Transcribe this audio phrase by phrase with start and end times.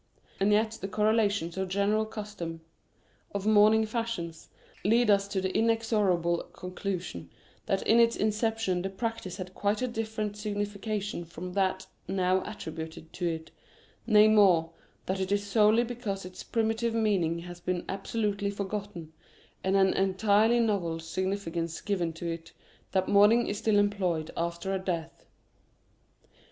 [0.39, 2.61] And yet the corre lations of general custom—
[3.35, 4.49] of mourning fashions,
[4.83, 7.29] lead us to the inexorable conclusion
[7.67, 12.41] that in its inception the practice had quite a different significa tion from that now
[12.49, 13.51] attributed to it,
[14.07, 14.71] nay more,
[15.05, 19.13] that it is solely because its primitive meaning has been absolutely forgotten,
[19.63, 22.53] and an entirely novel significance given to it,
[22.91, 25.27] that mourning is still employed after a death.